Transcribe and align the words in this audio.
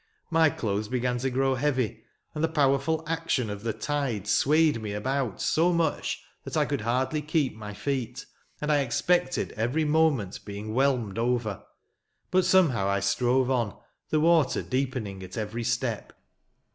My 0.31 0.49
clothes 0.49 0.87
began 0.87 1.19
to 1.19 1.29
grow 1.29 1.53
heavy, 1.53 2.05
and 2.33 2.43
the 2.43 2.47
powerful 2.47 3.03
action 3.05 3.51
of 3.51 3.61
the 3.61 3.71
tide 3.71 4.25
swayed 4.27 4.81
me 4.81 4.93
about 4.93 5.39
so 5.39 5.71
much 5.71 6.23
that 6.43 6.57
I 6.57 6.65
could 6.65 6.81
hardly 6.81 7.21
keep 7.21 7.55
my 7.55 7.75
feet, 7.75 8.25
and 8.59 8.71
I 8.71 8.79
expected 8.79 9.51
every 9.51 9.85
moment 9.85 10.43
being 10.43 10.73
whelmed 10.73 11.19
over. 11.19 11.65
But 12.31 12.45
some 12.45 12.71
how 12.71 12.87
I 12.87 12.99
strove 12.99 13.51
on, 13.51 13.77
the 14.09 14.19
water 14.19 14.63
deepening 14.63 15.21
at 15.21 15.37
every 15.37 15.63
step. 15.63 16.13